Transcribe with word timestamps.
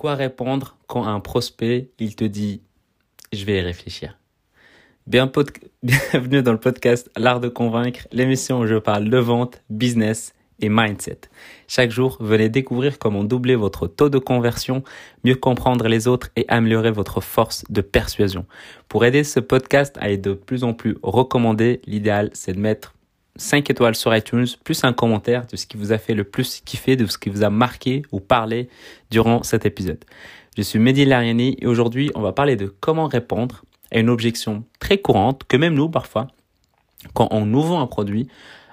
Quoi 0.00 0.14
répondre 0.14 0.78
quand 0.86 1.04
un 1.04 1.20
prospect, 1.20 1.90
il 1.98 2.16
te 2.16 2.24
dit 2.24 2.62
je 3.34 3.44
vais 3.44 3.58
y 3.58 3.60
réfléchir 3.60 4.18
Bienvenue 5.82 6.42
dans 6.42 6.52
le 6.52 6.58
podcast 6.58 7.10
L'art 7.18 7.38
de 7.38 7.48
convaincre, 7.48 8.08
l'émission 8.10 8.60
où 8.60 8.66
je 8.66 8.76
parle 8.76 9.10
de 9.10 9.18
vente, 9.18 9.62
business 9.68 10.32
et 10.58 10.70
mindset. 10.70 11.20
Chaque 11.68 11.90
jour, 11.90 12.16
venez 12.18 12.48
découvrir 12.48 12.98
comment 12.98 13.24
doubler 13.24 13.56
votre 13.56 13.86
taux 13.88 14.08
de 14.08 14.16
conversion, 14.16 14.84
mieux 15.22 15.34
comprendre 15.34 15.86
les 15.86 16.08
autres 16.08 16.30
et 16.34 16.46
améliorer 16.48 16.92
votre 16.92 17.20
force 17.20 17.62
de 17.68 17.82
persuasion. 17.82 18.46
Pour 18.88 19.04
aider 19.04 19.22
ce 19.22 19.38
podcast 19.38 19.98
à 20.00 20.10
être 20.10 20.22
de 20.22 20.32
plus 20.32 20.64
en 20.64 20.72
plus 20.72 20.96
recommandé, 21.02 21.82
l'idéal 21.84 22.30
c'est 22.32 22.54
de 22.54 22.58
mettre 22.58 22.94
5 23.36 23.70
étoiles 23.70 23.94
sur 23.94 24.14
iTunes, 24.14 24.46
plus 24.64 24.84
un 24.84 24.92
commentaire 24.92 25.46
de 25.46 25.56
ce 25.56 25.66
qui 25.66 25.76
vous 25.76 25.92
a 25.92 25.98
fait 25.98 26.14
le 26.14 26.24
plus 26.24 26.60
kiffer, 26.64 26.96
de 26.96 27.06
ce 27.06 27.18
qui 27.18 27.30
vous 27.30 27.42
a 27.42 27.50
marqué 27.50 28.02
ou 28.12 28.20
parlé 28.20 28.68
durant 29.10 29.42
cet 29.42 29.66
épisode. 29.66 30.04
Je 30.56 30.62
suis 30.62 30.78
Mehdi 30.78 31.04
Lariani 31.04 31.56
et 31.60 31.66
aujourd'hui 31.66 32.10
on 32.14 32.20
va 32.20 32.32
parler 32.32 32.56
de 32.56 32.66
comment 32.66 33.06
répondre 33.06 33.64
à 33.92 33.98
une 33.98 34.10
objection 34.10 34.64
très 34.78 34.98
courante 34.98 35.44
que 35.44 35.56
même 35.56 35.74
nous 35.74 35.88
parfois, 35.88 36.28
quand 37.14 37.28
on 37.30 37.46
nous 37.46 37.62
vend 37.62 37.80
un 37.80 37.86
produit, 37.86 38.28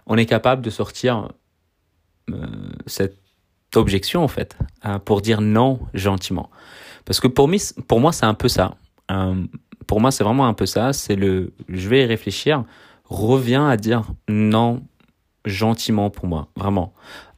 on 0.06 0.18
est 0.18 0.26
capable 0.26 0.62
de 0.62 0.70
sortir 0.70 1.30
euh, 2.32 2.46
cette 2.88 3.18
objection 3.76 4.24
en 4.24 4.28
fait, 4.28 4.58
hein, 4.84 5.00
pour 5.00 5.22
dire 5.22 5.42
non 5.42 5.80
gentiment. 5.94 6.50
Parce 7.06 7.20
que 7.20 7.28
pour, 7.28 7.50
pour 7.88 8.00
moi 8.00 8.12
c'est 8.12 8.26
un 8.26 8.34
peu 8.34 8.50
ça. 8.50 8.76
Euh, 9.12 9.44
pour 9.86 10.02
moi 10.02 10.12
c'est 10.12 10.24
vraiment 10.24 10.48
un 10.48 10.54
peu 10.54 10.66
ça, 10.66 10.94
c'est 10.94 11.16
le 11.16 11.54
je 11.70 11.88
vais 11.88 12.06
réfléchir 12.06 12.64
reviens 13.10 13.68
à 13.68 13.78
dire 13.78 14.04
non 14.28 14.84
gentiment 15.46 16.10
pour 16.10 16.28
moi, 16.28 16.50
vraiment. 16.56 16.94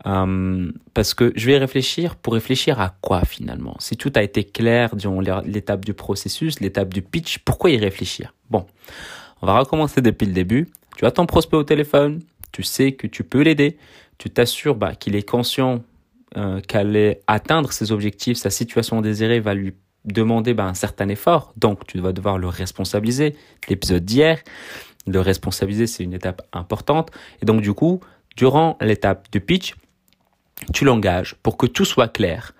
Euh, 0.05 0.72
parce 0.94 1.14
que 1.14 1.32
je 1.36 1.45
vais 1.45 1.58
réfléchir 1.58 2.16
pour 2.16 2.34
réfléchir 2.34 2.80
à 2.80 2.95
quoi 3.02 3.26
finalement? 3.26 3.76
Si 3.80 3.98
tout 3.98 4.12
a 4.16 4.23
été 4.23 4.44
clair 4.44 4.95
durant 4.95 5.22
l'étape 5.45 5.86
du 5.86 5.94
processus, 5.94 6.59
l'étape 6.59 6.94
du 6.94 7.02
pitch, 7.02 7.40
pourquoi 7.40 7.70
y 7.70 7.78
réfléchir? 7.78 8.34
Bon, 8.50 8.66
on 9.42 9.47
va 9.47 9.59
recommencer 9.59 10.02
depuis 10.02 10.25
le 10.25 10.34
début. 10.34 10.70
Tu 10.97 11.06
as 11.06 11.12
ton 11.12 11.25
prospect 11.25 11.58
au 11.58 11.64
téléphone, 11.64 12.22
tu 12.52 12.64
sais 12.64 12.94
que 12.94 13.08
tu 13.08 13.23
peux 13.23 13.42
l'aider, 13.42 13.78
tu 14.17 14.30
t'assures 14.30 14.75
bah, 14.75 14.95
qu'il 14.95 15.16
est 15.16 15.28
conscient 15.28 15.84
euh, 16.38 16.62
qu'aller 16.62 17.20
atteindre 17.28 17.72
ses 17.72 17.92
objectifs, 17.92 18.38
sa 18.38 18.50
situation 18.50 19.02
désirée 19.02 19.40
va 19.40 19.53
lui 19.53 19.73
demander 20.06 20.53
bah, 20.53 20.66
un 20.66 20.73
certain 20.73 21.09
effort, 21.09 21.53
donc 21.58 21.86
tu 21.86 22.00
vas 22.00 22.14
devoir 22.14 22.38
le 22.38 22.47
responsabiliser. 22.47 23.36
L'épisode 23.67 24.06
d'hier, 24.06 24.40
le 25.12 25.22
responsabiliser, 25.22 25.88
c'est 25.88 26.04
une 26.04 26.14
étape 26.14 26.42
importante. 26.54 27.12
Et 27.42 27.46
donc, 27.46 27.62
du 27.62 27.74
coup, 27.74 28.00
durant 28.36 28.78
l'étape 28.82 29.28
de 29.32 29.40
pitch, 29.40 29.76
tu 30.74 30.86
l'engages 30.86 31.36
pour 31.44 31.58
que 31.58 31.66
tout 31.66 31.86
soit 31.86 32.08
clair. 32.08 32.54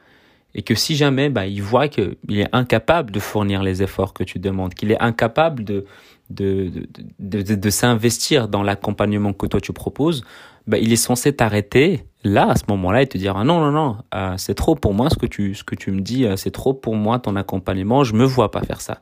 Et 0.56 0.64
que 0.64 0.74
si 0.74 0.96
jamais 0.96 1.30
bah, 1.30 1.46
il 1.46 1.62
voit 1.62 1.88
qu'il 1.88 2.16
est 2.30 2.54
incapable 2.54 3.12
de 3.12 3.20
fournir 3.20 3.62
les 3.62 3.84
efforts 3.84 4.14
que 4.14 4.24
tu 4.24 4.40
demandes, 4.40 4.74
qu'il 4.74 4.92
est 4.92 5.00
incapable 5.00 5.64
de, 5.64 5.86
de, 6.32 6.72
de, 7.20 7.42
de, 7.42 7.56
de 7.56 7.70
s'investir 7.70 8.48
dans 8.48 8.64
l'accompagnement 8.64 9.34
que 9.34 9.46
toi 9.46 9.62
tu 9.62 9.74
proposes, 9.74 10.24
bah, 10.68 10.78
il 10.78 10.92
est 10.92 10.98
censé 10.98 11.36
t'arrêter 11.36 12.06
là, 12.24 12.50
à 12.50 12.56
ce 12.56 12.64
moment-là, 12.70 13.02
et 13.02 13.08
te 13.08 13.18
dire 13.18 13.38
ah 13.38 13.44
non, 13.44 13.60
non, 13.60 13.72
non, 13.72 13.98
euh, 14.14 14.34
c'est 14.38 14.56
trop 14.56 14.76
pour 14.76 14.94
moi 14.94 15.10
ce 15.10 15.18
que 15.18 15.26
tu, 15.26 15.56
ce 15.56 15.64
que 15.64 15.76
tu 15.76 15.92
me 15.92 16.02
dis, 16.02 16.26
euh, 16.26 16.36
c'est 16.36 16.52
trop 16.52 16.74
pour 16.74 16.96
moi 16.96 17.20
ton 17.20 17.36
accompagnement, 17.36 18.04
je 18.04 18.14
me 18.14 18.26
vois 18.26 18.52
pas 18.52 18.62
faire 18.62 18.82
ça. 18.82 19.00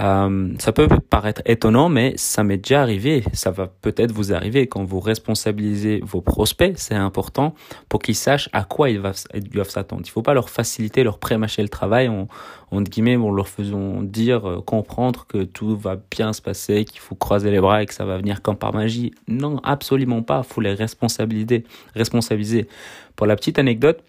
Euh, 0.00 0.54
ça 0.58 0.72
peut 0.72 0.88
paraître 1.10 1.42
étonnant, 1.44 1.88
mais 1.88 2.14
ça 2.16 2.44
m'est 2.44 2.56
déjà 2.56 2.82
arrivé. 2.82 3.24
Ça 3.32 3.50
va 3.50 3.66
peut-être 3.66 4.12
vous 4.12 4.32
arriver 4.32 4.66
quand 4.66 4.84
vous 4.84 5.00
responsabilisez 5.00 6.00
vos 6.02 6.20
prospects. 6.20 6.74
C'est 6.76 6.94
important 6.94 7.54
pour 7.88 8.00
qu'ils 8.00 8.14
sachent 8.14 8.48
à 8.52 8.64
quoi 8.64 8.90
ils 8.90 9.00
doivent 9.00 9.68
s'attendre. 9.68 10.02
Il 10.02 10.08
ne 10.08 10.12
faut 10.12 10.22
pas 10.22 10.34
leur 10.34 10.48
faciliter, 10.48 11.04
leur 11.04 11.18
prémâcher 11.18 11.62
le 11.62 11.68
travail 11.68 12.08
en, 12.08 12.28
en 12.70 12.80
guillemets, 12.80 13.16
en 13.16 13.30
leur 13.30 13.48
faisant 13.48 14.02
dire, 14.02 14.48
euh, 14.48 14.60
comprendre 14.60 15.26
que 15.26 15.44
tout 15.44 15.76
va 15.76 15.96
bien 16.10 16.32
se 16.32 16.40
passer, 16.40 16.84
qu'il 16.84 17.00
faut 17.00 17.14
croiser 17.14 17.50
les 17.50 17.60
bras 17.60 17.82
et 17.82 17.86
que 17.86 17.94
ça 17.94 18.04
va 18.04 18.16
venir 18.16 18.40
comme 18.40 18.56
par 18.56 18.72
magie. 18.72 19.12
Non, 19.28 19.60
absolument 19.62 20.22
pas. 20.22 20.42
Il 20.48 20.52
faut 20.52 20.60
les 20.60 20.74
responsabiliser. 20.74 21.64
responsabiliser. 21.94 22.66
Pour 23.14 23.26
la 23.26 23.36
petite 23.36 23.58
anecdote, 23.58 24.02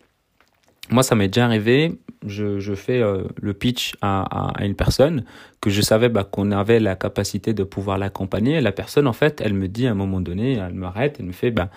moi, 0.89 1.03
ça 1.03 1.15
m'est 1.15 1.27
déjà 1.27 1.45
arrivé. 1.45 1.99
Je, 2.25 2.59
je 2.59 2.73
fais 2.73 3.01
euh, 3.01 3.23
le 3.41 3.53
pitch 3.53 3.95
à, 4.01 4.53
à, 4.57 4.63
une 4.65 4.75
personne 4.75 5.25
que 5.61 5.69
je 5.69 5.81
savais 5.81 6.09
bah, 6.09 6.23
qu'on 6.23 6.51
avait 6.51 6.79
la 6.79 6.95
capacité 6.95 7.53
de 7.53 7.63
pouvoir 7.63 7.97
l'accompagner. 7.97 8.61
La 8.61 8.71
personne, 8.71 9.07
en 9.07 9.13
fait, 9.13 9.41
elle 9.41 9.53
me 9.53 9.67
dit 9.67 9.87
à 9.87 9.91
un 9.91 9.95
moment 9.95 10.21
donné, 10.21 10.53
elle 10.53 10.73
m'arrête, 10.73 11.17
elle 11.19 11.25
me 11.25 11.31
fait, 11.31 11.51
bah, 11.51 11.69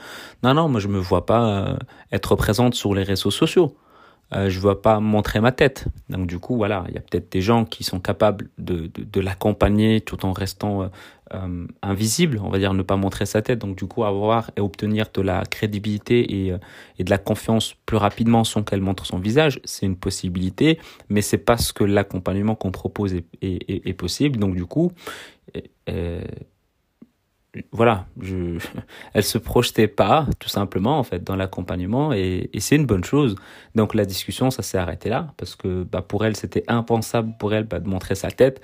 non, 0.42 0.54
non, 0.54 0.68
moi, 0.68 0.80
je 0.80 0.88
me 0.88 0.98
vois 0.98 1.26
pas 1.26 1.48
euh, 1.48 1.76
être 2.12 2.36
présente 2.36 2.74
sur 2.74 2.94
les 2.94 3.02
réseaux 3.02 3.30
sociaux 3.30 3.76
euh, 4.34 4.50
je 4.50 4.58
ne 4.58 4.64
veux 4.64 4.74
pas 4.74 4.98
montrer 5.00 5.40
ma 5.40 5.52
tête. 5.52 5.86
Donc 6.08 6.26
du 6.26 6.38
coup, 6.38 6.56
voilà, 6.56 6.84
il 6.88 6.94
y 6.94 6.98
a 6.98 7.00
peut-être 7.00 7.30
des 7.30 7.40
gens 7.40 7.64
qui 7.64 7.84
sont 7.84 8.00
capables 8.00 8.48
de, 8.58 8.90
de, 8.94 9.20
l'accompagner 9.20 10.00
tout 10.00 10.26
en 10.26 10.32
restant 10.32 10.82
euh, 10.82 10.88
euh, 11.34 11.66
invisible, 11.82 12.40
on 12.42 12.48
va 12.48 12.58
dire 12.58 12.74
ne 12.74 12.82
pas 12.82 12.96
montrer 12.96 13.24
sa 13.24 13.40
tête. 13.40 13.60
Donc 13.60 13.76
du 13.76 13.86
coup, 13.86 14.04
avoir 14.04 14.50
et 14.56 14.60
obtenir 14.60 15.06
de 15.14 15.22
la 15.22 15.44
crédibilité 15.44 16.46
et, 16.46 16.54
et 16.98 17.04
de 17.04 17.10
la 17.10 17.18
confiance 17.18 17.76
plus 17.86 17.96
rapidement 17.96 18.42
sans 18.42 18.64
qu'elle 18.64 18.80
montre 18.80 19.06
son 19.06 19.18
visage, 19.18 19.60
c'est 19.64 19.86
une 19.86 19.96
possibilité, 19.96 20.80
mais 21.08 21.22
c'est 21.22 21.38
parce 21.38 21.72
que 21.72 21.84
l'accompagnement 21.84 22.56
qu'on 22.56 22.72
propose 22.72 23.14
est, 23.14 23.24
est, 23.42 23.94
possible. 23.94 24.38
Donc 24.38 24.54
du 24.54 24.66
coup, 24.66 24.92
voilà, 27.72 28.06
je, 28.20 28.58
elle 29.14 29.22
se 29.24 29.38
projetait 29.38 29.88
pas, 29.88 30.26
tout 30.38 30.48
simplement, 30.48 30.98
en 30.98 31.02
fait, 31.02 31.22
dans 31.22 31.36
l'accompagnement, 31.36 32.12
et, 32.12 32.50
et 32.52 32.60
c'est 32.60 32.76
une 32.76 32.86
bonne 32.86 33.04
chose. 33.04 33.36
Donc 33.74 33.94
la 33.94 34.04
discussion, 34.04 34.50
ça 34.50 34.62
s'est 34.62 34.78
arrêté 34.78 35.08
là, 35.08 35.32
parce 35.36 35.56
que 35.56 35.84
bah, 35.84 36.02
pour 36.02 36.24
elle, 36.24 36.36
c'était 36.36 36.64
impensable 36.68 37.34
pour 37.38 37.54
elle 37.54 37.64
bah, 37.64 37.80
de 37.80 37.88
montrer 37.88 38.14
sa 38.14 38.30
tête, 38.30 38.60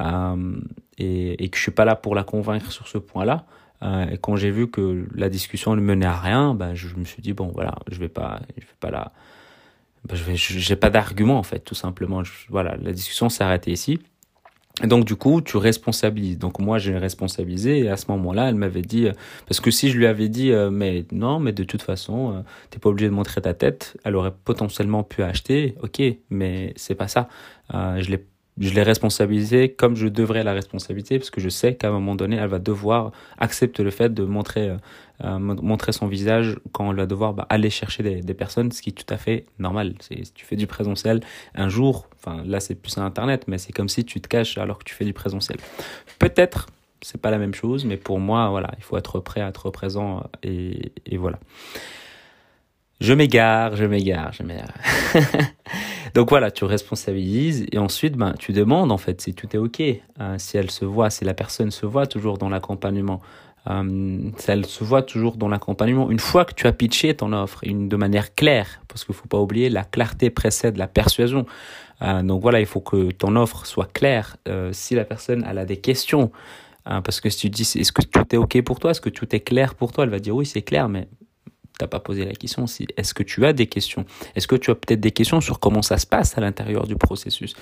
euh, 0.00 0.56
et, 0.98 1.44
et, 1.44 1.48
que 1.48 1.56
je 1.56 1.62
suis 1.62 1.72
pas 1.72 1.84
là 1.84 1.96
pour 1.96 2.14
la 2.14 2.24
convaincre 2.24 2.70
sur 2.72 2.88
ce 2.88 2.98
point-là. 2.98 3.46
Euh, 3.82 4.06
et 4.10 4.18
quand 4.18 4.36
j'ai 4.36 4.50
vu 4.50 4.70
que 4.70 5.06
la 5.14 5.28
discussion 5.28 5.74
ne 5.74 5.80
menait 5.80 6.06
à 6.06 6.18
rien, 6.18 6.54
bah, 6.54 6.74
je, 6.74 6.94
me 6.96 7.04
suis 7.04 7.22
dit 7.22 7.32
bon, 7.32 7.50
voilà, 7.52 7.74
je 7.90 7.98
vais 7.98 8.08
pas, 8.08 8.40
je 8.56 8.62
vais 8.62 8.78
pas 8.78 8.90
la, 8.90 9.12
bah, 10.04 10.14
je 10.14 10.24
vais, 10.24 10.36
j'ai 10.36 10.76
pas 10.76 10.90
d'argument 10.90 11.38
en 11.38 11.42
fait, 11.42 11.60
tout 11.60 11.74
simplement. 11.74 12.22
voilà, 12.48 12.76
la 12.76 12.92
discussion 12.92 13.28
s'est 13.28 13.44
arrêtée 13.44 13.72
ici. 13.72 14.00
Et 14.82 14.86
donc 14.86 15.04
du 15.04 15.16
coup, 15.16 15.42
tu 15.42 15.58
responsabilises. 15.58 16.38
Donc 16.38 16.58
moi, 16.58 16.78
j'ai 16.78 16.96
responsabilisé 16.96 17.80
et 17.80 17.88
à 17.90 17.96
ce 17.98 18.06
moment-là, 18.12 18.48
elle 18.48 18.54
m'avait 18.54 18.82
dit 18.82 19.06
euh, 19.06 19.12
parce 19.46 19.60
que 19.60 19.70
si 19.70 19.90
je 19.90 19.98
lui 19.98 20.06
avais 20.06 20.28
dit 20.28 20.50
euh, 20.50 20.70
mais 20.70 21.04
non, 21.12 21.40
mais 21.40 21.52
de 21.52 21.62
toute 21.62 21.82
façon, 21.82 22.36
euh, 22.36 22.40
t'es 22.70 22.78
pas 22.78 22.88
obligé 22.88 23.08
de 23.08 23.14
montrer 23.14 23.42
ta 23.42 23.52
tête, 23.52 23.98
elle 24.04 24.16
aurait 24.16 24.32
potentiellement 24.44 25.02
pu 25.02 25.22
acheter. 25.22 25.74
OK, 25.82 26.00
mais 26.30 26.72
c'est 26.76 26.94
pas 26.94 27.08
ça. 27.08 27.28
je 27.70 28.10
l'ai 28.10 28.24
je 28.58 28.74
l'ai 28.74 28.82
responsabilisée 28.82 29.70
comme 29.70 29.96
je 29.96 30.08
devrais 30.08 30.44
la 30.44 30.52
responsabiliser 30.52 31.18
parce 31.18 31.30
que 31.30 31.40
je 31.40 31.48
sais 31.48 31.74
qu'à 31.74 31.88
un 31.88 31.92
moment 31.92 32.14
donné, 32.14 32.36
elle 32.36 32.48
va 32.48 32.58
devoir 32.58 33.12
accepter 33.38 33.82
le 33.82 33.90
fait 33.90 34.12
de 34.12 34.24
montrer, 34.24 34.68
euh, 34.68 34.76
euh 35.24 35.38
montrer 35.38 35.92
son 35.92 36.06
visage 36.06 36.58
quand 36.72 36.90
elle 36.90 36.96
va 36.96 37.06
devoir 37.06 37.32
bah, 37.32 37.46
aller 37.48 37.70
chercher 37.70 38.02
des, 38.02 38.34
personnes, 38.34 38.70
ce 38.70 38.82
qui 38.82 38.90
est 38.90 38.92
tout 38.92 39.12
à 39.12 39.16
fait 39.16 39.46
normal. 39.58 39.94
Si 40.00 40.32
tu 40.34 40.44
fais 40.44 40.56
du 40.56 40.66
présentiel 40.66 41.20
un 41.54 41.68
jour, 41.68 42.08
enfin 42.16 42.42
là 42.44 42.60
c'est 42.60 42.74
plus 42.74 42.96
à 42.98 43.02
Internet, 43.02 43.44
mais 43.46 43.58
c'est 43.58 43.72
comme 43.72 43.88
si 43.88 44.04
tu 44.04 44.20
te 44.20 44.28
caches 44.28 44.58
alors 44.58 44.78
que 44.78 44.84
tu 44.84 44.94
fais 44.94 45.06
du 45.06 45.14
présentiel. 45.14 45.56
Peut-être, 46.18 46.68
c'est 47.00 47.20
pas 47.20 47.30
la 47.30 47.38
même 47.38 47.54
chose, 47.54 47.84
mais 47.84 47.96
pour 47.96 48.20
moi, 48.20 48.50
voilà, 48.50 48.70
il 48.76 48.84
faut 48.84 48.96
être 48.96 49.18
prêt 49.20 49.40
à 49.40 49.48
être 49.48 49.70
présent 49.70 50.24
et 50.42 50.92
voilà. 51.16 51.38
Je 53.02 53.14
m'égare, 53.14 53.74
je 53.74 53.84
m'égare, 53.84 54.32
je 54.32 54.44
m'égare. 54.44 54.72
Donc 56.14 56.30
voilà, 56.30 56.52
tu 56.52 56.64
responsabilises 56.64 57.66
et 57.72 57.78
ensuite 57.78 58.16
ben, 58.16 58.32
tu 58.38 58.52
demandes 58.52 58.92
en 58.92 58.96
fait 58.96 59.20
si 59.20 59.34
tout 59.34 59.48
est 59.56 59.58
OK, 59.58 59.80
euh, 59.80 60.34
si 60.38 60.56
elle 60.56 60.70
se 60.70 60.84
voit, 60.84 61.10
si 61.10 61.24
la 61.24 61.34
personne 61.34 61.72
se 61.72 61.84
voit 61.84 62.06
toujours 62.06 62.38
dans 62.38 62.48
l'accompagnement, 62.48 63.20
euh, 63.68 64.30
si 64.36 64.50
elle 64.52 64.66
se 64.66 64.84
voit 64.84 65.02
toujours 65.02 65.36
dans 65.36 65.48
l'accompagnement. 65.48 66.12
Une 66.12 66.20
fois 66.20 66.44
que 66.44 66.54
tu 66.54 66.68
as 66.68 66.72
pitché 66.72 67.12
ton 67.16 67.32
offre 67.32 67.58
une, 67.64 67.88
de 67.88 67.96
manière 67.96 68.36
claire, 68.36 68.80
parce 68.86 69.04
qu'il 69.04 69.16
faut 69.16 69.26
pas 69.26 69.40
oublier, 69.40 69.68
la 69.68 69.82
clarté 69.82 70.30
précède 70.30 70.76
la 70.76 70.86
persuasion. 70.86 71.44
Euh, 72.02 72.22
donc 72.22 72.40
voilà, 72.40 72.60
il 72.60 72.66
faut 72.66 72.80
que 72.80 73.10
ton 73.10 73.34
offre 73.34 73.66
soit 73.66 73.92
claire. 73.92 74.36
Euh, 74.46 74.70
si 74.72 74.94
la 74.94 75.04
personne 75.04 75.44
elle 75.50 75.58
a 75.58 75.64
des 75.64 75.78
questions, 75.78 76.30
euh, 76.88 77.00
parce 77.00 77.20
que 77.20 77.30
si 77.30 77.38
tu 77.38 77.50
dis 77.50 77.62
est-ce 77.62 77.90
que 77.90 78.02
tout 78.02 78.32
est 78.32 78.38
OK 78.38 78.62
pour 78.62 78.78
toi, 78.78 78.92
est-ce 78.92 79.00
que 79.00 79.10
tout 79.10 79.34
est 79.34 79.40
clair 79.40 79.74
pour 79.74 79.90
toi, 79.90 80.04
elle 80.04 80.10
va 80.10 80.20
dire 80.20 80.36
oui 80.36 80.46
c'est 80.46 80.62
clair, 80.62 80.88
mais 80.88 81.08
t'as 81.82 81.88
pas 81.88 81.98
posé 81.98 82.24
la 82.24 82.32
question 82.32 82.68
si 82.68 82.86
est-ce 82.96 83.12
que 83.12 83.24
tu 83.24 83.44
as 83.44 83.52
des 83.52 83.66
questions? 83.66 84.04
Est-ce 84.36 84.46
que 84.46 84.54
tu 84.54 84.70
as 84.70 84.76
peut-être 84.76 85.00
des 85.00 85.10
questions 85.10 85.40
sur 85.40 85.58
comment 85.58 85.82
ça 85.82 85.98
se 85.98 86.06
passe 86.06 86.38
à 86.38 86.40
l'intérieur 86.40 86.86
du 86.86 86.94
processus? 86.94 87.54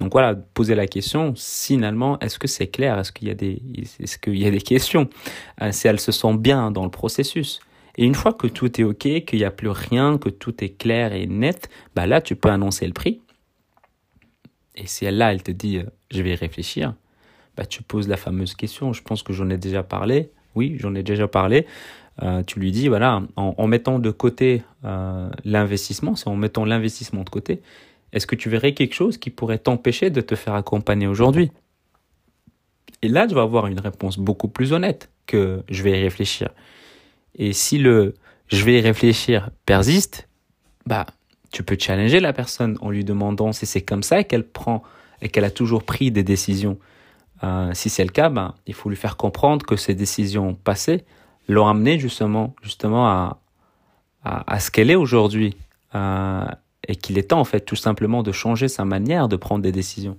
Donc 0.00 0.10
voilà, 0.10 0.34
poser 0.34 0.74
la 0.74 0.88
question. 0.88 1.32
Finalement, 1.36 2.18
est-ce 2.18 2.40
que 2.40 2.48
c'est 2.48 2.66
clair? 2.66 2.98
Est-ce 2.98 3.12
qu'il 3.12 3.28
y 3.28 3.30
a 3.30 3.34
des 3.34 3.62
est-ce 4.00 4.18
qu'il 4.18 4.36
y 4.36 4.46
a 4.46 4.50
des 4.50 4.60
questions? 4.60 5.08
Euh, 5.62 5.70
Si 5.70 5.86
elle 5.86 6.00
se 6.00 6.10
sent 6.10 6.36
bien 6.38 6.72
dans 6.72 6.82
le 6.82 6.90
processus. 6.90 7.60
Et 7.96 8.04
une 8.04 8.16
fois 8.16 8.32
que 8.32 8.48
tout 8.48 8.80
est 8.80 8.84
ok, 8.84 9.24
qu'il 9.24 9.38
n'y 9.38 9.44
a 9.44 9.52
plus 9.52 9.70
rien, 9.70 10.18
que 10.18 10.28
tout 10.28 10.64
est 10.64 10.76
clair 10.76 11.12
et 11.12 11.26
net, 11.26 11.68
bah 11.94 12.06
là 12.06 12.20
tu 12.20 12.34
peux 12.34 12.50
annoncer 12.50 12.86
le 12.86 12.92
prix. 12.92 13.20
Et 14.74 14.86
si 14.86 15.04
elle 15.04 15.18
là, 15.18 15.32
elle 15.32 15.42
te 15.44 15.52
dit 15.52 15.78
euh, 15.78 15.84
je 16.10 16.20
vais 16.22 16.30
y 16.30 16.34
réfléchir, 16.34 16.94
bah 17.56 17.64
tu 17.64 17.84
poses 17.84 18.08
la 18.08 18.16
fameuse 18.16 18.54
question. 18.54 18.92
Je 18.92 19.02
pense 19.02 19.22
que 19.22 19.32
j'en 19.32 19.48
ai 19.50 19.56
déjà 19.56 19.84
parlé. 19.84 20.30
Oui, 20.56 20.76
j'en 20.80 20.96
ai 20.96 21.04
déjà 21.04 21.28
parlé. 21.28 21.66
Euh, 22.22 22.42
tu 22.42 22.58
lui 22.58 22.72
dis, 22.72 22.88
voilà, 22.88 23.22
en, 23.36 23.66
mettant 23.66 23.98
de 23.98 24.10
côté 24.10 24.62
euh, 24.84 25.30
l'investissement, 25.44 26.16
c'est 26.16 26.28
en 26.28 26.36
mettant 26.36 26.64
l'investissement 26.64 27.22
de 27.22 27.30
côté, 27.30 27.62
est-ce 28.12 28.26
que 28.26 28.34
tu 28.34 28.48
verrais 28.48 28.74
quelque 28.74 28.94
chose 28.94 29.18
qui 29.18 29.30
pourrait 29.30 29.58
t'empêcher 29.58 30.10
de 30.10 30.20
te 30.20 30.34
faire 30.34 30.54
accompagner 30.54 31.06
aujourd'hui? 31.06 31.52
Et 33.02 33.08
là, 33.08 33.26
tu 33.26 33.34
vas 33.34 33.42
avoir 33.42 33.66
une 33.66 33.78
réponse 33.78 34.18
beaucoup 34.18 34.48
plus 34.48 34.72
honnête 34.72 35.10
que 35.26 35.62
je 35.68 35.82
vais 35.82 35.98
y 35.98 36.02
réfléchir. 36.02 36.48
Et 37.36 37.52
si 37.52 37.78
le 37.78 38.14
je 38.48 38.64
vais 38.64 38.78
y 38.78 38.80
réfléchir 38.80 39.50
persiste, 39.66 40.28
bah, 40.86 41.06
tu 41.52 41.62
peux 41.62 41.76
challenger 41.78 42.18
la 42.18 42.32
personne 42.32 42.78
en 42.80 42.90
lui 42.90 43.04
demandant 43.04 43.52
si 43.52 43.66
c'est 43.66 43.82
comme 43.82 44.02
ça 44.02 44.24
qu'elle 44.24 44.46
prend 44.46 44.82
et 45.20 45.28
qu'elle 45.28 45.44
a 45.44 45.50
toujours 45.50 45.84
pris 45.84 46.10
des 46.10 46.22
décisions. 46.22 46.78
Euh, 47.44 47.70
si 47.74 47.90
c'est 47.90 48.04
le 48.04 48.10
cas, 48.10 48.30
bah, 48.30 48.54
il 48.66 48.74
faut 48.74 48.88
lui 48.88 48.96
faire 48.96 49.16
comprendre 49.16 49.64
que 49.64 49.76
ces 49.76 49.94
décisions 49.94 50.54
passées 50.54 51.04
l'ont 51.48 51.66
amené 51.66 51.98
justement, 51.98 52.54
justement 52.62 53.08
à, 53.08 53.38
à, 54.24 54.60
ce 54.60 54.70
qu'elle 54.70 54.90
est 54.90 54.96
aujourd'hui. 54.96 55.56
Euh, 55.94 56.44
et 56.86 56.96
qu'il 56.96 57.18
est 57.18 57.30
temps 57.30 57.40
en 57.40 57.44
fait 57.44 57.60
tout 57.60 57.76
simplement 57.76 58.22
de 58.22 58.32
changer 58.32 58.68
sa 58.68 58.84
manière 58.84 59.28
de 59.28 59.36
prendre 59.36 59.62
des 59.62 59.72
décisions. 59.72 60.16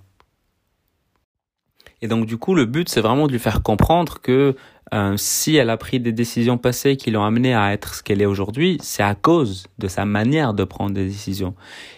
Et 2.01 2.07
donc 2.07 2.25
du 2.25 2.37
coup, 2.37 2.55
le 2.55 2.65
but, 2.65 2.87
c'est 2.87 3.01
vraiment 3.01 3.27
de 3.27 3.31
lui 3.31 3.39
faire 3.39 3.61
comprendre 3.61 4.19
que 4.21 4.55
euh, 4.93 5.17
si 5.17 5.55
elle 5.55 5.69
a 5.69 5.77
pris 5.77 5.99
des 5.99 6.13
décisions 6.13 6.57
passées 6.57 6.95
qui 6.95 7.11
l'ont 7.11 7.23
amenée 7.23 7.53
à 7.53 7.73
être 7.73 7.95
ce 7.95 8.03
qu'elle 8.03 8.21
est 8.21 8.25
aujourd'hui, 8.25 8.77
c'est 8.81 9.03
à 9.03 9.15
cause 9.15 9.67
de 9.77 9.87
sa 9.87 10.05
manière 10.05 10.53
de 10.53 10.63
prendre 10.63 10.93
des 10.93 11.05
décisions. 11.05 11.55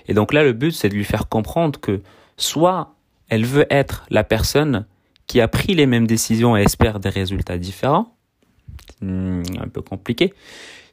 Et 0.08 0.14
donc 0.14 0.34
là, 0.34 0.44
le 0.44 0.54
but, 0.54 0.72
c'est 0.72 0.90
de 0.90 0.96
lui 0.96 1.04
faire 1.04 1.30
comprendre 1.30 1.80
que 1.80 2.02
soit 2.38 2.96
elle 3.30 3.46
veut 3.46 3.68
être 3.70 4.06
la 4.10 4.24
personne 4.24 4.86
qui 5.28 5.40
a 5.40 5.48
pris 5.48 5.76
les 5.76 5.86
mêmes 5.86 6.08
décisions 6.08 6.58
et 6.58 6.64
espère 6.64 7.00
des 7.00 7.10
résultats 7.10 7.58
différents, 7.58 8.16
un 9.02 9.68
peu 9.72 9.82
compliqué, 9.82 10.34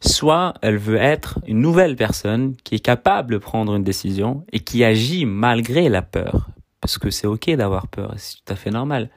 soit 0.00 0.54
elle 0.62 0.78
veut 0.78 0.96
être 0.96 1.38
une 1.46 1.60
nouvelle 1.60 1.96
personne 1.96 2.54
qui 2.64 2.76
est 2.76 2.80
capable 2.80 3.32
de 3.32 3.38
prendre 3.38 3.74
une 3.74 3.84
décision 3.84 4.44
et 4.52 4.60
qui 4.60 4.84
agit 4.84 5.26
malgré 5.26 5.88
la 5.88 6.02
peur. 6.02 6.48
Parce 6.80 6.98
que 6.98 7.10
c'est 7.10 7.26
ok 7.26 7.50
d'avoir 7.50 7.88
peur, 7.88 8.14
c'est 8.16 8.36
tout 8.36 8.52
à 8.52 8.56
fait 8.56 8.70
normal. 8.70 9.10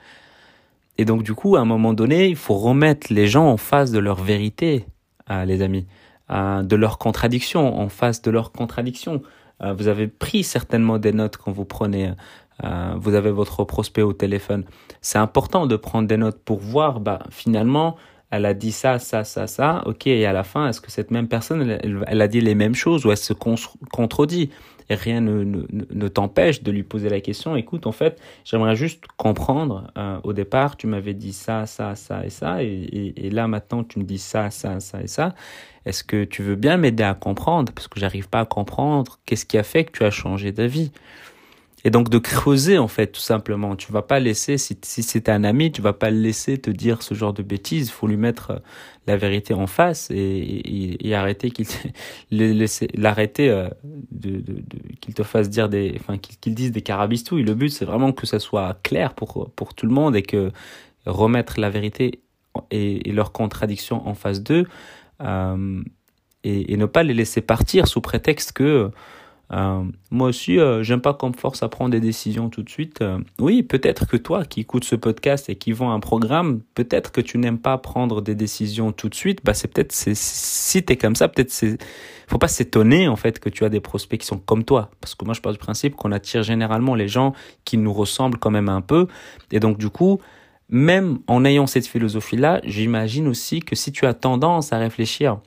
Et 0.98 1.06
donc 1.06 1.24
du 1.24 1.34
coup, 1.34 1.56
à 1.56 1.62
un 1.62 1.66
moment 1.66 1.94
donné, 1.94 2.28
il 2.28 2.36
faut 2.36 2.58
remettre 2.58 3.08
les 3.12 3.28
gens 3.28 3.48
en 3.48 3.58
face 3.58 3.92
de 3.92 4.00
leur 4.00 4.22
vérité, 4.22 4.86
euh, 5.30 5.46
les 5.46 5.62
amis, 5.62 5.88
euh, 6.32 6.64
de 6.64 6.76
leur 6.76 6.98
contradiction, 6.98 7.80
en 7.80 7.90
face 7.90 8.22
de 8.22 8.32
leur 8.32 8.52
contradiction. 8.52 9.22
Euh, 9.64 9.74
vous 9.74 9.88
avez 9.88 10.08
pris 10.08 10.44
certainement 10.44 10.98
des 10.98 11.14
notes 11.14 11.38
quand 11.38 11.52
vous 11.52 11.66
prenez, 11.66 12.14
vous 12.98 13.16
avez 13.16 13.32
votre 13.32 13.64
prospect 13.64 14.04
au 14.04 14.14
téléphone. 14.14 14.66
C'est 15.02 15.18
important 15.18 15.66
de 15.66 15.76
prendre 15.76 16.08
des 16.08 16.18
notes 16.18 16.40
pour 16.46 16.60
voir, 16.60 17.00
bah, 17.00 17.24
finalement, 17.32 17.96
elle 18.32 18.46
a 18.46 18.54
dit 18.54 18.72
ça, 18.72 18.98
ça, 18.98 19.24
ça, 19.26 19.46
ça, 19.46 19.84
ok, 19.86 20.08
et 20.08 20.26
à 20.26 20.34
la 20.34 20.44
fin, 20.44 20.70
est-ce 20.70 20.80
que 20.80 20.90
cette 20.90 21.12
même 21.12 21.28
personne, 21.28 21.78
elle, 22.08 22.22
a 22.22 22.28
dit 22.28 22.40
les 22.40 22.56
mêmes 22.56 22.76
choses 22.76 23.06
ou 23.06 23.12
elle 23.12 23.18
se 23.18 23.34
contredit? 23.34 24.50
Et 24.90 24.96
rien 24.96 25.22
ne, 25.22 26.08
t'empêche 26.08 26.64
de 26.64 26.72
lui 26.72 26.84
poser 26.84 27.10
la 27.10 27.22
question, 27.22 27.56
écoute, 27.56 27.88
en 27.88 27.92
fait, 27.92 28.20
j'aimerais 28.44 28.76
juste 28.76 29.06
comprendre, 29.16 29.90
euh, 29.98 30.20
au 30.24 30.34
départ, 30.34 30.76
tu 30.76 30.88
m'avais 30.88 31.14
dit 31.14 31.34
ça, 31.34 31.66
ça, 31.66 31.96
ça 31.96 32.26
et 32.26 32.30
ça, 32.30 32.64
et, 32.64 33.14
et, 33.16 33.30
là 33.30 33.48
maintenant, 33.48 33.84
tu 33.84 34.00
me 34.00 34.04
dis 34.04 34.18
ça, 34.18 34.50
ça, 34.50 34.80
ça 34.80 35.02
et 35.02 35.08
ça. 35.08 35.34
Est-ce 35.86 36.04
que 36.04 36.26
tu 36.26 36.44
veux 36.44 36.56
bien 36.56 36.78
m'aider 36.78 37.04
à 37.04 37.14
comprendre? 37.14 37.72
Parce 37.74 37.88
que 37.88 38.00
j'arrive 38.00 38.30
pas 38.30 38.42
à 38.42 38.46
comprendre 38.46 39.20
qu'est-ce 39.26 39.46
qui 39.46 39.58
a 39.58 39.64
fait 39.64 39.86
que 39.86 39.92
tu 39.92 40.04
as 40.04 40.12
changé 40.12 40.52
d'avis. 40.52 40.92
Et 41.84 41.90
donc 41.90 42.10
de 42.10 42.20
creuser 42.20 42.78
en 42.78 42.88
fait 42.88 43.08
tout 43.08 43.22
simplement. 43.22 43.76
Tu 43.76 43.92
vas 43.92 44.02
pas 44.02 44.20
laisser 44.20 44.58
si, 44.58 44.78
si 44.84 45.04
c'est 45.04 45.30
un 45.30 45.44
ami, 45.44 45.72
tu 45.72 45.82
vas 45.82 45.94
pas 45.94 46.12
le 46.12 46.20
laisser 46.20 46.60
te 46.60 46.70
dire 46.70 47.02
ce 47.02 47.14
genre 47.14 47.34
de 47.34 47.42
bêtises. 47.42 47.90
Faut 47.90 48.08
lui 48.08 48.18
mettre 48.18 48.52
euh, 48.52 48.60
la 49.08 49.18
vérité 49.18 49.54
en 49.54 49.68
face 49.68 50.10
et, 50.12 50.16
et, 50.16 51.08
et 51.08 51.16
arrêter 51.16 51.50
qu'il 51.52 51.66
l'arrêter 52.96 53.50
euh, 53.50 53.68
de, 53.84 54.40
de, 54.40 54.54
de 54.54 54.80
qu'il 55.00 55.14
te 55.14 55.24
fasse 55.24 55.50
dire 55.50 55.70
des 55.70 55.96
enfin 56.00 56.18
qu'il 56.18 56.54
dise 56.54 56.72
des 56.72 56.82
carabistouilles. 56.82 57.44
Le 57.44 57.56
but 57.56 57.70
c'est 57.70 57.86
vraiment 57.86 58.12
que 58.12 58.28
ça 58.28 58.40
soit 58.40 58.78
clair 58.84 59.16
pour 59.16 59.50
pour 59.56 59.74
tout 59.74 59.88
le 59.88 59.94
monde 59.94 60.16
et 60.16 60.24
que 60.24 60.52
remettre 61.06 61.60
la 61.60 61.70
vérité 61.72 62.22
et, 62.70 63.10
et 63.10 63.12
leur 63.12 63.32
contradiction 63.32 64.08
en 64.08 64.14
face 64.14 64.44
d'eux 64.44 64.68
euh, 65.22 65.84
et 66.44 66.76
ne 66.76 66.86
pas 66.86 67.04
les 67.04 67.14
laisser 67.14 67.42
partir 67.42 67.88
sous 67.88 68.02
prétexte 68.02 68.54
que 68.54 68.92
euh, 69.54 69.84
moi 70.12 70.30
aussi, 70.30 70.60
euh, 70.60 70.82
j'aime 70.82 71.02
pas 71.02 71.14
qu'on 71.14 71.30
me 71.30 71.34
force 71.34 71.62
à 71.62 71.68
prendre 71.68 71.92
des 71.92 72.00
décisions 72.00 72.50
tout 72.50 72.64
de 72.64 72.70
suite. 72.70 73.02
Euh, 73.02 73.20
oui, 73.40 73.64
peut-être 73.64 74.08
que 74.08 74.16
toi 74.16 74.46
qui 74.46 74.62
écoutes 74.62 74.86
ce 74.86 74.96
podcast 74.96 75.50
et 75.50 75.56
qui 75.56 75.74
vend 75.74 75.92
un 75.92 76.00
programme, 76.00 76.62
peut-être 76.74 77.12
que 77.12 77.20
tu 77.20 77.38
n'aimes 77.38 77.60
pas 77.60 77.78
prendre 77.78 78.22
des 78.22 78.36
décisions 78.36 78.94
tout 78.94 79.10
de 79.10 79.16
suite. 79.16 79.40
Bah, 79.44 79.54
c'est 79.54 79.68
peut-être, 79.68 79.92
si 79.92 80.84
t'es 80.84 80.96
comme 80.96 81.16
ça, 81.16 81.28
peut-être 81.28 81.52
faut 82.28 82.38
pas 82.38 82.48
s'étonner 82.48 83.10
en 83.10 83.18
fait 83.18 83.40
que 83.40 83.50
tu 83.50 83.66
as 83.66 83.70
des 83.70 83.82
prospects 83.82 84.22
qui 84.22 84.26
sont 84.26 84.38
comme 84.38 84.64
toi. 84.64 84.90
Parce 85.02 85.16
que 85.16 85.26
moi, 85.26 85.34
je 85.34 85.42
pars 85.42 85.52
du 85.52 85.60
principe 85.60 85.96
qu'on 85.96 86.14
attire 86.14 86.44
généralement 86.44 86.96
les 86.96 87.10
gens 87.10 87.34
qui 87.66 87.78
nous 87.78 87.92
ressemblent 87.92 88.38
quand 88.38 88.52
même 88.52 88.70
un 88.70 88.82
peu. 88.82 89.08
Et 89.52 89.60
donc, 89.60 89.78
du 89.78 89.90
coup, 89.90 90.22
même 90.70 91.20
en 91.28 91.44
ayant 91.44 91.68
cette 91.68 91.88
philosophie-là, 91.88 92.62
j'imagine 92.64 93.28
aussi 93.28 93.60
que 93.60 93.76
si 93.76 93.92
tu 93.92 94.06
as 94.06 94.14
tendance 94.14 94.72
à 94.72 94.78
réfléchir 94.78 95.40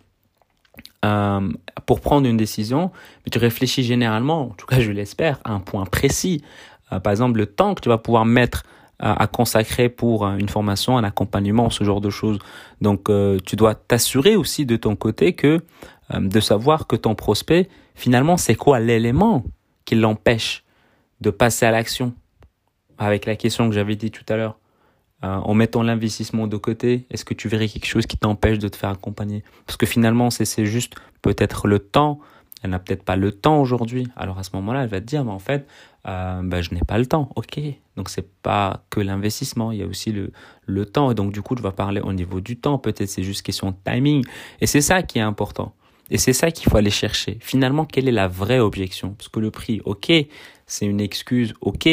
euh, 1.04 1.52
pour 1.86 2.00
prendre 2.00 2.26
une 2.26 2.38
décision, 2.38 2.90
mais 3.24 3.30
tu 3.30 3.38
réfléchis 3.38 3.82
généralement, 3.82 4.42
en 4.42 4.54
tout 4.54 4.66
cas 4.66 4.80
je 4.80 4.90
l'espère, 4.90 5.38
à 5.44 5.52
un 5.52 5.60
point 5.60 5.84
précis. 5.84 6.42
Euh, 6.92 6.98
par 6.98 7.10
exemple, 7.10 7.38
le 7.38 7.46
temps 7.46 7.74
que 7.74 7.82
tu 7.82 7.90
vas 7.90 7.98
pouvoir 7.98 8.24
mettre 8.24 8.64
euh, 9.02 9.12
à 9.14 9.26
consacrer 9.26 9.90
pour 9.90 10.26
une 10.26 10.48
formation, 10.48 10.96
un 10.96 11.04
accompagnement, 11.04 11.68
ce 11.68 11.84
genre 11.84 12.00
de 12.00 12.08
choses. 12.10 12.38
Donc 12.80 13.10
tu 13.44 13.56
dois 13.56 13.74
t'assurer 13.74 14.34
aussi 14.34 14.64
de 14.64 14.76
ton 14.76 14.96
côté 14.96 15.34
que 15.34 15.60
de 16.12 16.40
savoir 16.40 16.86
que 16.86 16.96
ton 16.96 17.14
prospect, 17.14 17.68
finalement, 17.94 18.36
c'est 18.36 18.54
quoi 18.54 18.80
l'élément 18.80 19.44
qui 19.84 19.94
l'empêche 19.96 20.64
de 21.20 21.30
passer 21.30 21.66
à 21.66 21.70
l'action 21.70 22.14
avec 22.98 23.26
la 23.26 23.36
question 23.36 23.68
que 23.68 23.74
j'avais 23.74 23.96
dit 23.96 24.10
tout 24.10 24.24
à 24.28 24.36
l'heure. 24.36 24.58
Euh, 25.24 25.36
en 25.36 25.54
mettant 25.54 25.82
l'investissement 25.82 26.46
de 26.46 26.56
côté, 26.58 27.06
est-ce 27.10 27.24
que 27.24 27.32
tu 27.32 27.48
verrais 27.48 27.68
quelque 27.68 27.86
chose 27.86 28.04
qui 28.04 28.18
t'empêche 28.18 28.58
de 28.58 28.68
te 28.68 28.76
faire 28.76 28.90
accompagner? 28.90 29.42
Parce 29.64 29.78
que 29.78 29.86
finalement, 29.86 30.28
c'est 30.28 30.66
juste 30.66 30.96
peut-être 31.22 31.66
le 31.66 31.78
temps. 31.78 32.20
Elle 32.62 32.70
n'a 32.70 32.78
peut-être 32.78 33.04
pas 33.04 33.16
le 33.16 33.32
temps 33.32 33.58
aujourd'hui. 33.58 34.06
Alors 34.16 34.38
à 34.38 34.42
ce 34.42 34.50
moment-là, 34.54 34.82
elle 34.82 34.90
va 34.90 35.00
te 35.00 35.06
dire, 35.06 35.24
mais 35.24 35.30
en 35.30 35.38
fait, 35.38 35.66
euh, 36.06 36.42
ben, 36.42 36.60
je 36.60 36.74
n'ai 36.74 36.80
pas 36.80 36.98
le 36.98 37.06
temps. 37.06 37.30
Ok. 37.36 37.58
Donc 37.96 38.10
c'est 38.10 38.28
pas 38.42 38.84
que 38.90 39.00
l'investissement, 39.00 39.72
il 39.72 39.78
y 39.78 39.82
a 39.82 39.86
aussi 39.86 40.12
le, 40.12 40.30
le 40.66 40.84
temps. 40.84 41.10
Et 41.10 41.14
donc 41.14 41.32
du 41.32 41.40
coup, 41.40 41.54
tu 41.54 41.62
vas 41.62 41.72
parler 41.72 42.02
au 42.02 42.12
niveau 42.12 42.40
du 42.40 42.58
temps. 42.58 42.76
Peut-être 42.76 43.08
c'est 43.08 43.22
juste 43.22 43.40
question 43.40 43.70
de 43.70 43.76
timing. 43.82 44.26
Et 44.60 44.66
c'est 44.66 44.82
ça 44.82 45.02
qui 45.02 45.20
est 45.20 45.22
important. 45.22 45.72
Et 46.10 46.18
c'est 46.18 46.34
ça 46.34 46.50
qu'il 46.50 46.70
faut 46.70 46.76
aller 46.76 46.90
chercher. 46.90 47.38
Finalement, 47.40 47.86
quelle 47.86 48.08
est 48.08 48.12
la 48.12 48.28
vraie 48.28 48.60
objection? 48.60 49.14
Parce 49.14 49.28
que 49.30 49.40
le 49.40 49.50
prix, 49.50 49.80
ok, 49.86 50.12
c'est 50.66 50.84
une 50.84 51.00
excuse, 51.00 51.54
ok, 51.62 51.88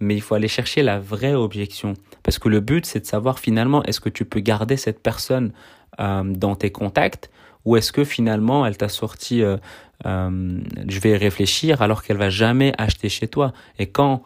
mais 0.00 0.14
il 0.14 0.20
faut 0.20 0.34
aller 0.34 0.48
chercher 0.48 0.82
la 0.82 0.98
vraie 0.98 1.34
objection. 1.34 1.94
Parce 2.22 2.38
que 2.38 2.48
le 2.48 2.60
but, 2.60 2.86
c'est 2.86 3.00
de 3.00 3.06
savoir 3.06 3.38
finalement, 3.38 3.82
est-ce 3.84 4.00
que 4.00 4.08
tu 4.08 4.24
peux 4.24 4.40
garder 4.40 4.76
cette 4.76 5.02
personne 5.02 5.52
euh, 6.00 6.22
dans 6.24 6.56
tes 6.56 6.70
contacts 6.70 7.30
ou 7.64 7.76
est-ce 7.76 7.92
que 7.92 8.04
finalement, 8.04 8.64
elle 8.64 8.76
t'a 8.76 8.88
sorti, 8.88 9.42
euh, 9.42 9.58
euh, 10.06 10.60
je 10.88 11.00
vais 11.00 11.16
réfléchir 11.16 11.82
alors 11.82 12.02
qu'elle 12.02 12.16
va 12.16 12.30
jamais 12.30 12.72
acheter 12.78 13.08
chez 13.08 13.28
toi. 13.28 13.52
Et 13.78 13.90
quand 13.90 14.22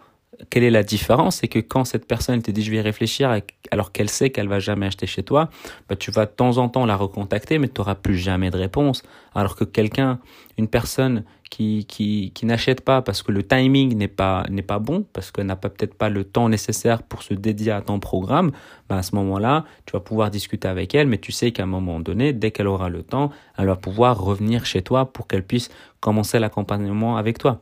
quelle 0.50 0.64
est 0.64 0.70
la 0.70 0.82
différence 0.82 1.36
C'est 1.36 1.48
que 1.48 1.58
quand 1.58 1.84
cette 1.84 2.06
personne 2.06 2.42
te 2.42 2.50
dit 2.50 2.62
je 2.62 2.70
vais 2.70 2.80
réfléchir 2.80 3.36
alors 3.70 3.92
qu'elle 3.92 4.08
sait 4.08 4.30
qu'elle 4.30 4.48
va 4.48 4.58
jamais 4.58 4.86
acheter 4.86 5.06
chez 5.06 5.22
toi, 5.22 5.50
bah, 5.88 5.96
tu 5.96 6.10
vas 6.10 6.26
de 6.26 6.30
temps 6.30 6.58
en 6.58 6.68
temps 6.68 6.86
la 6.86 6.96
recontacter 6.96 7.58
mais 7.58 7.68
tu 7.68 7.80
n'auras 7.80 7.94
plus 7.94 8.16
jamais 8.16 8.50
de 8.50 8.56
réponse. 8.56 9.02
Alors 9.34 9.56
que 9.56 9.64
quelqu'un, 9.64 10.18
une 10.58 10.68
personne 10.68 11.24
qui, 11.50 11.84
qui, 11.86 12.32
qui 12.34 12.46
n'achète 12.46 12.80
pas 12.80 13.02
parce 13.02 13.22
que 13.22 13.30
le 13.30 13.42
timing 13.42 13.96
n'est 13.96 14.08
pas, 14.08 14.44
n'est 14.50 14.62
pas 14.62 14.78
bon, 14.78 15.04
parce 15.12 15.30
qu'elle 15.30 15.46
n'a 15.46 15.56
peut-être 15.56 15.94
pas 15.94 16.08
le 16.08 16.24
temps 16.24 16.48
nécessaire 16.48 17.02
pour 17.02 17.22
se 17.22 17.34
dédier 17.34 17.72
à 17.72 17.80
ton 17.80 18.00
programme, 18.00 18.50
bah, 18.88 18.96
à 18.96 19.02
ce 19.02 19.14
moment-là, 19.14 19.64
tu 19.86 19.92
vas 19.92 20.00
pouvoir 20.00 20.30
discuter 20.30 20.66
avec 20.68 20.94
elle, 20.94 21.06
mais 21.06 21.18
tu 21.18 21.32
sais 21.32 21.52
qu'à 21.52 21.62
un 21.62 21.66
moment 21.66 22.00
donné, 22.00 22.32
dès 22.32 22.50
qu'elle 22.50 22.66
aura 22.66 22.88
le 22.88 23.02
temps, 23.02 23.30
elle 23.56 23.66
va 23.66 23.76
pouvoir 23.76 24.20
revenir 24.20 24.66
chez 24.66 24.82
toi 24.82 25.12
pour 25.12 25.26
qu'elle 25.26 25.44
puisse 25.44 25.68
commencer 26.00 26.38
l'accompagnement 26.38 27.16
avec 27.16 27.38
toi. 27.38 27.60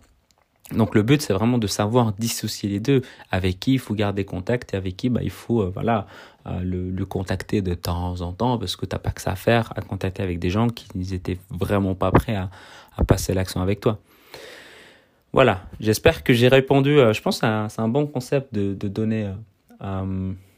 Donc 0.70 0.94
le 0.94 1.02
but 1.02 1.20
c'est 1.20 1.32
vraiment 1.32 1.58
de 1.58 1.66
savoir 1.66 2.12
dissocier 2.12 2.68
les 2.68 2.80
deux. 2.80 3.02
Avec 3.30 3.60
qui 3.60 3.74
il 3.74 3.78
faut 3.78 3.94
garder 3.94 4.24
contact 4.24 4.74
et 4.74 4.76
avec 4.76 4.96
qui 4.96 5.08
bah, 5.08 5.20
il 5.22 5.30
faut 5.30 5.62
euh, 5.62 5.70
voilà 5.72 6.06
euh, 6.46 6.60
le, 6.60 6.90
le, 6.90 7.04
contacter 7.04 7.60
de 7.62 7.74
temps 7.74 8.20
en 8.20 8.32
temps 8.32 8.58
parce 8.58 8.76
que 8.76 8.86
t'as 8.86 8.98
pas 8.98 9.10
que 9.10 9.20
ça 9.20 9.32
à 9.32 9.36
faire 9.36 9.72
à 9.76 9.82
contacter 9.82 10.22
avec 10.22 10.38
des 10.38 10.50
gens 10.50 10.68
qui 10.68 10.86
n'étaient 10.96 11.38
vraiment 11.50 11.94
pas 11.94 12.10
prêts 12.10 12.36
à, 12.36 12.50
à 12.96 13.04
passer 13.04 13.34
l'action 13.34 13.60
avec 13.60 13.80
toi. 13.80 13.98
Voilà, 15.32 15.62
j'espère 15.80 16.22
que 16.24 16.32
j'ai 16.32 16.48
répondu. 16.48 16.98
Euh, 16.98 17.12
je 17.12 17.22
pense 17.22 17.40
que 17.40 17.46
c'est 17.68 17.80
un, 17.80 17.88
bon 17.88 18.06
concept 18.06 18.52
de, 18.54 18.74
de 18.74 18.88
donner 18.88 19.30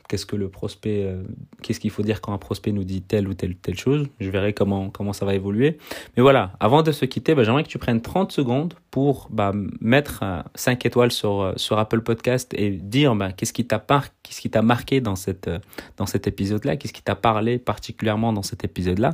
qu'est-ce 0.08 0.26
que 0.26 0.37
le 0.37 0.49
prospect, 0.49 1.04
euh, 1.04 1.23
qu'est-ce 1.62 1.80
qu'il 1.80 1.90
faut 1.90 2.02
dire 2.02 2.20
quand 2.20 2.32
un 2.32 2.38
prospect 2.38 2.73
nous 2.73 2.84
dit 2.84 3.02
telle 3.02 3.28
ou 3.28 3.34
telle 3.34 3.56
telle 3.56 3.78
chose. 3.78 4.06
Je 4.20 4.30
verrai 4.30 4.52
comment 4.52 4.90
comment 4.90 5.12
ça 5.12 5.25
va 5.25 5.34
évoluer. 5.34 5.78
Mais 6.16 6.23
voilà, 6.23 6.52
avant 6.61 6.82
de 6.82 6.92
se 6.92 7.04
quitter, 7.04 7.34
bah, 7.34 7.44
j'aimerais 7.44 7.64
que 7.64 7.68
tu 7.68 7.78
prennes 7.78 8.00
30 8.00 8.32
secondes 8.32 8.75
pour 8.90 9.28
bah, 9.30 9.52
mettre 9.80 10.25
5 10.54 10.84
étoiles 10.87 11.12
sur 11.12 11.42
euh, 11.42 11.52
sur 11.56 11.78
Apple 11.78 12.00
Podcast 12.00 12.54
et 12.54 12.70
dire 12.70 13.14
bah, 13.14 13.32
qu'est-ce 13.32 13.52
qui 13.52 13.66
t'a 13.66 13.78
par... 13.78 14.08
qu'est-ce 14.23 14.40
marqué 14.62 15.00
dans 15.00 15.16
cette 15.16 15.49
euh, 15.49 15.58
dans 15.96 16.06
cet 16.06 16.26
épisode-là, 16.26 16.76
qu'est-ce 16.76 16.92
qui 16.92 17.02
t'a 17.02 17.16
parlé 17.16 17.58
particulièrement 17.58 18.32
dans 18.32 18.42
cet 18.42 18.64
épisode-là? 18.64 19.11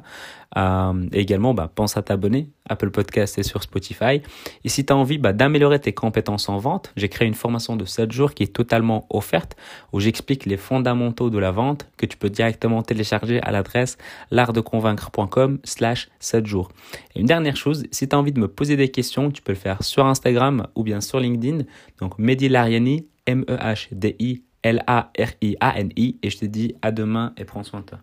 et 1.12 1.20
également, 1.20 1.54
pense 1.68 1.97
à 1.97 2.02
t'abonner 2.02 2.49
Apple 2.71 2.91
Podcast 2.91 3.39
et 3.39 3.43
sur 3.43 3.62
Spotify. 3.62 4.23
Et 4.65 4.69
si 4.69 4.87
tu 4.87 4.93
as 4.93 4.97
envie 4.97 5.19
bah, 5.19 5.33
d'améliorer 5.33 5.79
tes 5.79 5.93
compétences 5.93 6.49
en 6.49 6.59
vente, 6.59 6.93
j'ai 6.97 7.09
créé 7.09 7.29
une 7.29 7.35
formation 7.35 7.77
de 7.77 7.85
7 7.85 8.12
jours 8.12 8.35
qui 8.35 8.43
est 8.43 8.53
totalement 8.55 9.07
offerte 9.11 9.57
où 9.93 10.00
j'explique 10.00 10.47
les 10.47 10.57
fondamentaux 10.57 11.31
de 11.31 11.39
la 11.39 11.50
vente 11.50 11.87
que 11.97 12.07
tu 12.07 12.17
peux 12.17 12.31
directement 12.31 12.83
télécharger 12.83 13.41
à 13.43 13.50
l'adresse 13.50 13.99
l'artdeconvaincre.com 14.31 15.59
slash 15.65 16.09
7 16.21 16.47
jours. 16.47 16.71
Et 17.15 17.21
une 17.21 17.27
dernière 17.27 17.57
chose, 17.57 17.85
si 17.91 18.09
tu 18.09 18.17
as 18.17 18.19
envie 18.19 18.33
de 18.33 18.41
me 18.41 18.49
poser 18.49 18.77
des 18.77 18.91
questions, 18.91 19.31
tu 19.31 19.43
peux 19.43 19.53
le 19.53 19.59
faire 19.59 19.83
sur 19.83 20.07
Instagram 20.07 20.67
ou 20.75 20.83
bien 20.83 21.00
sur 21.00 21.21
LinkedIn. 21.21 21.65
Donc 22.00 22.19
Mehdi 22.19 22.49
Lariani, 22.49 23.07
M-E-H-D-I 23.27 24.45
L-A-R-I-A-N-I. 24.62 26.19
Et 26.23 26.31
je 26.31 26.39
te 26.39 26.45
dis 26.45 26.75
à 26.83 26.93
demain 26.93 27.33
et 27.37 27.45
prends 27.45 27.62
soin 27.62 27.81
de 27.81 27.87
toi. 27.87 27.99